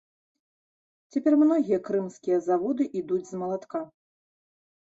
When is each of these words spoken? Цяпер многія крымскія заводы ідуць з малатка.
Цяпер 1.15 1.33
многія 1.43 1.79
крымскія 1.89 2.37
заводы 2.47 2.83
ідуць 3.03 3.23
з 3.29 3.33
малатка. 3.43 3.79